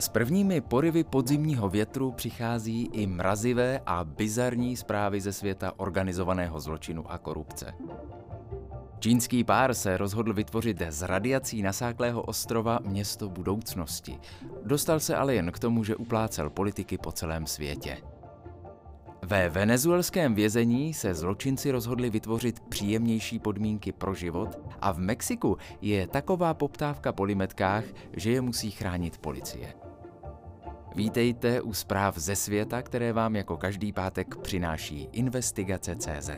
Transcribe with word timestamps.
S 0.00 0.08
prvními 0.08 0.60
porivy 0.60 1.04
podzimního 1.04 1.68
větru 1.68 2.12
přichází 2.12 2.90
i 2.92 3.06
mrazivé 3.06 3.80
a 3.86 4.04
bizarní 4.04 4.76
zprávy 4.76 5.20
ze 5.20 5.32
světa 5.32 5.72
organizovaného 5.76 6.60
zločinu 6.60 7.10
a 7.10 7.18
korupce. 7.18 7.74
Čínský 8.98 9.44
pár 9.44 9.74
se 9.74 9.96
rozhodl 9.96 10.32
vytvořit 10.32 10.82
z 10.88 11.02
radiací 11.02 11.62
nasáklého 11.62 12.22
ostrova 12.22 12.78
město 12.82 13.28
budoucnosti. 13.28 14.18
Dostal 14.64 15.00
se 15.00 15.16
ale 15.16 15.34
jen 15.34 15.52
k 15.52 15.58
tomu, 15.58 15.84
že 15.84 15.96
uplácel 15.96 16.50
politiky 16.50 16.98
po 16.98 17.12
celém 17.12 17.46
světě. 17.46 17.96
Ve 19.22 19.48
venezuelském 19.48 20.34
vězení 20.34 20.94
se 20.94 21.14
zločinci 21.14 21.70
rozhodli 21.70 22.10
vytvořit 22.10 22.60
příjemnější 22.60 23.38
podmínky 23.38 23.92
pro 23.92 24.14
život 24.14 24.58
a 24.80 24.92
v 24.92 24.98
Mexiku 24.98 25.56
je 25.80 26.06
taková 26.06 26.54
poptávka 26.54 27.12
po 27.12 27.24
limetkách, 27.24 27.84
že 28.16 28.30
je 28.30 28.40
musí 28.40 28.70
chránit 28.70 29.18
policie. 29.18 29.89
Vítejte 30.94 31.60
u 31.60 31.74
zpráv 31.74 32.18
ze 32.18 32.36
světa, 32.36 32.82
které 32.82 33.12
vám 33.12 33.36
jako 33.36 33.56
každý 33.56 33.92
pátek 33.92 34.36
přináší 34.36 35.08
Investigace.cz. 35.12 36.30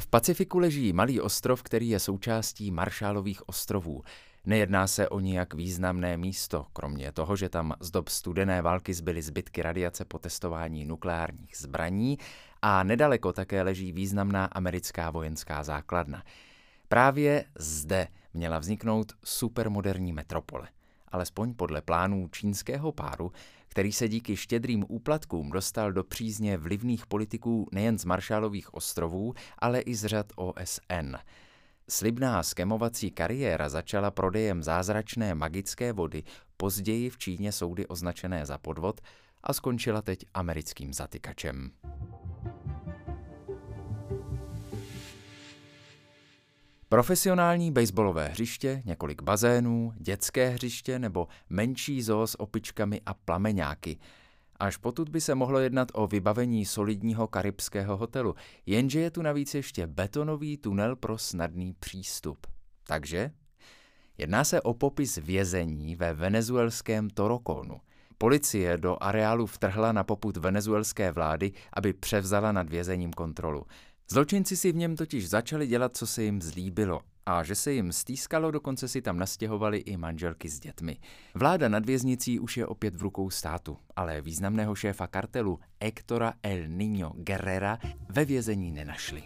V 0.00 0.06
Pacifiku 0.10 0.58
leží 0.58 0.92
malý 0.92 1.20
ostrov, 1.20 1.62
který 1.62 1.88
je 1.88 1.98
součástí 1.98 2.70
Maršálových 2.70 3.48
ostrovů. 3.48 4.02
Nejedná 4.44 4.86
se 4.86 5.08
o 5.08 5.20
nijak 5.20 5.54
významné 5.54 6.16
místo, 6.16 6.66
kromě 6.72 7.12
toho, 7.12 7.36
že 7.36 7.48
tam 7.48 7.74
z 7.80 7.90
dob 7.90 8.08
studené 8.08 8.62
války 8.62 8.94
zbyly 8.94 9.22
zbytky 9.22 9.62
radiace 9.62 10.04
po 10.04 10.18
testování 10.18 10.84
nukleárních 10.84 11.56
zbraní 11.56 12.18
a 12.62 12.82
nedaleko 12.82 13.32
také 13.32 13.62
leží 13.62 13.92
významná 13.92 14.44
americká 14.44 15.10
vojenská 15.10 15.62
základna. 15.62 16.22
Právě 16.88 17.44
zde 17.58 18.08
měla 18.34 18.58
vzniknout 18.58 19.12
supermoderní 19.24 20.12
metropole, 20.12 20.68
alespoň 21.08 21.54
podle 21.54 21.82
plánů 21.82 22.28
čínského 22.28 22.92
páru, 22.92 23.32
který 23.68 23.92
se 23.92 24.08
díky 24.08 24.36
štědrým 24.36 24.84
úplatkům 24.88 25.50
dostal 25.50 25.92
do 25.92 26.04
přízně 26.04 26.56
vlivných 26.56 27.06
politiků 27.06 27.68
nejen 27.72 27.98
z 27.98 28.04
Maršálových 28.04 28.74
ostrovů, 28.74 29.34
ale 29.58 29.80
i 29.80 29.94
z 29.94 30.06
řad 30.06 30.26
OSN. 30.36 31.16
Slibná 31.88 32.42
skemovací 32.42 33.10
kariéra 33.10 33.68
začala 33.68 34.10
prodejem 34.10 34.62
zázračné 34.62 35.34
magické 35.34 35.92
vody, 35.92 36.22
později 36.56 37.10
v 37.10 37.18
Číně 37.18 37.52
soudy 37.52 37.86
označené 37.86 38.46
za 38.46 38.58
podvod 38.58 39.00
a 39.42 39.52
skončila 39.52 40.02
teď 40.02 40.24
americkým 40.34 40.92
zatykačem. 40.92 41.70
Profesionální 46.92 47.72
baseballové 47.72 48.28
hřiště, 48.28 48.82
několik 48.84 49.22
bazénů, 49.22 49.92
dětské 49.96 50.48
hřiště 50.48 50.98
nebo 50.98 51.28
menší 51.50 52.02
zoo 52.02 52.26
s 52.26 52.40
opičkami 52.40 53.00
a 53.06 53.14
plameňáky. 53.14 53.98
Až 54.60 54.76
potud 54.76 55.08
by 55.08 55.20
se 55.20 55.34
mohlo 55.34 55.58
jednat 55.58 55.88
o 55.94 56.06
vybavení 56.06 56.64
solidního 56.64 57.28
karibského 57.28 57.96
hotelu, 57.96 58.34
jenže 58.66 59.00
je 59.00 59.10
tu 59.10 59.22
navíc 59.22 59.54
ještě 59.54 59.86
betonový 59.86 60.56
tunel 60.56 60.96
pro 60.96 61.18
snadný 61.18 61.74
přístup. 61.80 62.46
Takže 62.86 63.30
jedná 64.18 64.44
se 64.44 64.60
o 64.60 64.74
popis 64.74 65.16
vězení 65.16 65.96
ve 65.96 66.14
venezuelském 66.14 67.10
Torokonu. 67.10 67.80
Policie 68.18 68.78
do 68.78 69.02
areálu 69.02 69.46
vtrhla 69.46 69.92
na 69.92 70.04
poput 70.04 70.36
venezuelské 70.36 71.12
vlády, 71.12 71.52
aby 71.72 71.92
převzala 71.92 72.52
nad 72.52 72.70
vězením 72.70 73.12
kontrolu. 73.12 73.66
Zločinci 74.12 74.56
si 74.56 74.72
v 74.72 74.76
něm 74.76 74.96
totiž 74.96 75.28
začali 75.28 75.66
dělat, 75.66 75.96
co 75.96 76.06
se 76.06 76.22
jim 76.22 76.42
zlíbilo 76.42 77.00
a 77.26 77.42
že 77.42 77.54
se 77.54 77.72
jim 77.72 77.92
stýskalo, 77.92 78.50
dokonce 78.50 78.88
si 78.88 79.02
tam 79.02 79.18
nastěhovali 79.18 79.78
i 79.78 79.96
manželky 79.96 80.48
s 80.48 80.60
dětmi. 80.60 80.96
Vláda 81.34 81.68
nad 81.68 81.86
věznicí 81.86 82.40
už 82.40 82.56
je 82.56 82.66
opět 82.66 82.96
v 82.96 83.02
rukou 83.02 83.30
státu, 83.30 83.78
ale 83.96 84.20
významného 84.20 84.74
šéfa 84.74 85.06
kartelu 85.06 85.60
Hectora 85.82 86.34
El 86.42 86.68
Niño 86.68 87.12
Guerrera 87.14 87.78
ve 88.08 88.24
vězení 88.24 88.72
nenašli. 88.72 89.22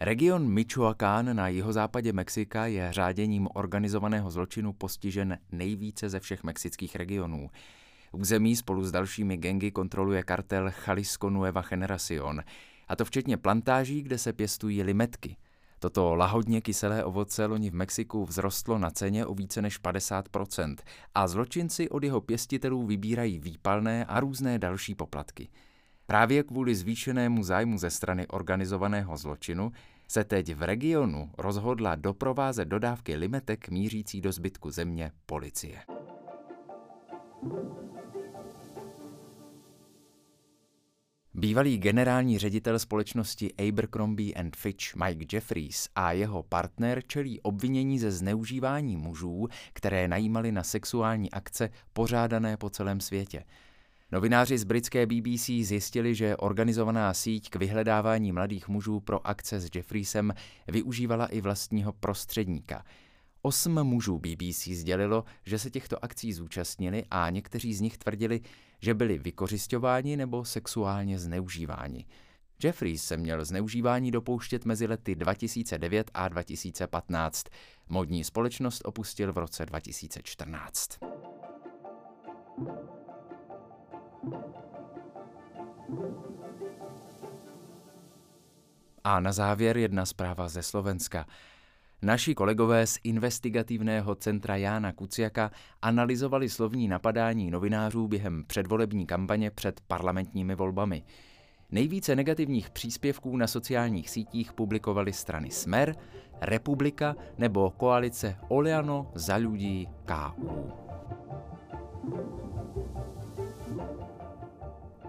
Region 0.00 0.48
Michoacán 0.48 1.36
na 1.36 1.48
jihozápadě 1.48 2.12
Mexika 2.12 2.66
je 2.66 2.92
řáděním 2.92 3.48
organizovaného 3.54 4.30
zločinu 4.30 4.72
postižen 4.72 5.38
nejvíce 5.52 6.08
ze 6.08 6.20
všech 6.20 6.44
mexických 6.44 6.96
regionů. 6.96 7.50
Území 8.12 8.56
spolu 8.56 8.84
s 8.84 8.90
dalšími 8.90 9.36
gengy 9.36 9.70
kontroluje 9.70 10.22
kartel 10.22 10.70
Jalisco 10.86 11.30
Nueva 11.30 11.62
Generación, 11.62 12.40
a 12.88 12.96
to 12.96 13.04
včetně 13.04 13.36
plantáží, 13.36 14.02
kde 14.02 14.18
se 14.18 14.32
pěstují 14.32 14.82
limetky. 14.82 15.36
Toto 15.78 16.14
lahodně 16.14 16.60
kyselé 16.60 17.04
ovoce 17.04 17.46
loni 17.46 17.70
v 17.70 17.74
Mexiku 17.74 18.26
vzrostlo 18.26 18.78
na 18.78 18.90
ceně 18.90 19.26
o 19.26 19.34
více 19.34 19.62
než 19.62 19.82
50% 19.82 20.76
a 21.14 21.28
zločinci 21.28 21.88
od 21.88 22.04
jeho 22.04 22.20
pěstitelů 22.20 22.86
vybírají 22.86 23.38
výpalné 23.38 24.04
a 24.04 24.20
různé 24.20 24.58
další 24.58 24.94
poplatky. 24.94 25.48
Právě 26.06 26.42
kvůli 26.42 26.74
zvýšenému 26.74 27.42
zájmu 27.42 27.78
ze 27.78 27.90
strany 27.90 28.26
organizovaného 28.26 29.16
zločinu 29.16 29.72
se 30.08 30.24
teď 30.24 30.54
v 30.54 30.62
regionu 30.62 31.30
rozhodla 31.38 31.94
doprovázet 31.94 32.68
dodávky 32.68 33.16
limetek 33.16 33.68
mířící 33.68 34.20
do 34.20 34.32
zbytku 34.32 34.70
země 34.70 35.12
policie. 35.26 35.78
Bývalý 41.38 41.78
generální 41.78 42.38
ředitel 42.38 42.78
společnosti 42.78 43.54
Abercrombie 43.68 44.34
and 44.34 44.56
Fitch 44.56 44.96
Mike 44.96 45.36
Jeffries 45.36 45.88
a 45.94 46.12
jeho 46.12 46.42
partner 46.42 47.02
čelí 47.06 47.40
obvinění 47.40 47.98
ze 47.98 48.10
zneužívání 48.10 48.96
mužů, 48.96 49.48
které 49.72 50.08
najímali 50.08 50.52
na 50.52 50.62
sexuální 50.62 51.30
akce 51.30 51.70
pořádané 51.92 52.56
po 52.56 52.70
celém 52.70 53.00
světě. 53.00 53.44
Novináři 54.12 54.58
z 54.58 54.64
britské 54.64 55.06
BBC 55.06 55.46
zjistili, 55.46 56.14
že 56.14 56.36
organizovaná 56.36 57.14
síť 57.14 57.50
k 57.50 57.56
vyhledávání 57.56 58.32
mladých 58.32 58.68
mužů 58.68 59.00
pro 59.00 59.26
akce 59.26 59.60
s 59.60 59.70
Jeffriesem 59.74 60.34
využívala 60.68 61.26
i 61.26 61.40
vlastního 61.40 61.92
prostředníka– 61.92 62.84
Osm 63.42 63.84
mužů 63.84 64.18
BBC 64.18 64.66
sdělilo, 64.66 65.24
že 65.46 65.58
se 65.58 65.70
těchto 65.70 66.04
akcí 66.04 66.32
zúčastnili 66.32 67.04
a 67.10 67.30
někteří 67.30 67.74
z 67.74 67.80
nich 67.80 67.98
tvrdili, 67.98 68.40
že 68.80 68.94
byli 68.94 69.18
vykořišťováni 69.18 70.16
nebo 70.16 70.44
sexuálně 70.44 71.18
zneužíváni. 71.18 72.06
Jeffries 72.62 73.04
se 73.04 73.16
měl 73.16 73.44
zneužívání 73.44 74.10
dopouštět 74.10 74.64
mezi 74.64 74.86
lety 74.86 75.14
2009 75.14 76.10
a 76.14 76.28
2015. 76.28 77.46
Modní 77.88 78.24
společnost 78.24 78.82
opustil 78.84 79.32
v 79.32 79.38
roce 79.38 79.66
2014. 79.66 80.88
A 89.04 89.20
na 89.20 89.32
závěr 89.32 89.76
jedna 89.76 90.06
zpráva 90.06 90.48
ze 90.48 90.62
Slovenska. 90.62 91.26
Naši 92.02 92.34
kolegové 92.34 92.86
z 92.86 92.98
investigativného 93.04 94.14
centra 94.14 94.56
Jána 94.56 94.92
Kuciaka 94.92 95.50
analyzovali 95.82 96.48
slovní 96.48 96.88
napadání 96.88 97.50
novinářů 97.50 98.08
během 98.08 98.44
předvolební 98.46 99.06
kampaně 99.06 99.50
před 99.50 99.80
parlamentními 99.80 100.54
volbami. 100.54 101.02
Nejvíce 101.70 102.16
negativních 102.16 102.70
příspěvků 102.70 103.36
na 103.36 103.46
sociálních 103.46 104.10
sítích 104.10 104.52
publikovaly 104.52 105.12
strany 105.12 105.50
Smer, 105.50 105.96
Republika 106.40 107.16
nebo 107.38 107.70
koalice 107.70 108.36
Oleano 108.48 109.10
za 109.14 109.38
ľudí 109.38 109.88
KU. 110.06 110.70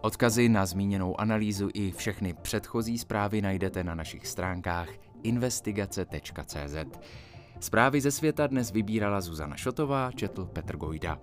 Odkazy 0.00 0.48
na 0.48 0.66
zmíněnou 0.66 1.20
analýzu 1.20 1.68
i 1.74 1.92
všechny 1.92 2.34
předchozí 2.34 2.98
zprávy 2.98 3.42
najdete 3.42 3.84
na 3.84 3.94
našich 3.94 4.26
stránkách 4.26 5.13
investigace.cz. 5.24 6.76
Zprávy 7.60 8.00
ze 8.00 8.10
světa 8.10 8.46
dnes 8.46 8.70
vybírala 8.70 9.20
Zuzana 9.20 9.56
Šotová, 9.56 10.12
četl 10.12 10.44
Petr 10.44 10.76
Gojda. 10.76 11.18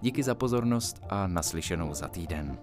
Díky 0.00 0.22
za 0.22 0.34
pozornost 0.34 1.00
a 1.08 1.26
naslyšenou 1.26 1.94
za 1.94 2.08
týden. 2.08 2.58